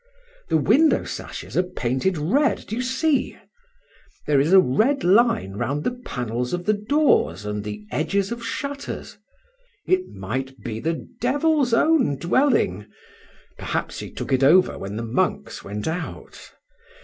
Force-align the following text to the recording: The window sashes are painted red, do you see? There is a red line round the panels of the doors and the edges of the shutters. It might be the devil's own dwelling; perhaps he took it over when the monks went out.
The 0.49 0.57
window 0.57 1.03
sashes 1.03 1.55
are 1.55 1.61
painted 1.61 2.17
red, 2.17 2.65
do 2.65 2.75
you 2.75 2.81
see? 2.81 3.37
There 4.25 4.39
is 4.39 4.51
a 4.51 4.59
red 4.59 5.03
line 5.03 5.51
round 5.53 5.83
the 5.83 5.91
panels 6.03 6.53
of 6.53 6.65
the 6.65 6.73
doors 6.73 7.45
and 7.45 7.63
the 7.63 7.85
edges 7.91 8.31
of 8.31 8.39
the 8.39 8.45
shutters. 8.45 9.19
It 9.85 10.09
might 10.09 10.57
be 10.63 10.79
the 10.79 11.07
devil's 11.21 11.71
own 11.71 12.17
dwelling; 12.17 12.87
perhaps 13.59 13.99
he 13.99 14.09
took 14.09 14.33
it 14.33 14.43
over 14.43 14.75
when 14.75 14.95
the 14.95 15.03
monks 15.05 15.63
went 15.63 15.87
out. 15.87 16.51